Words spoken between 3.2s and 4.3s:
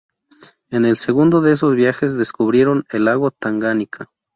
Tanganica.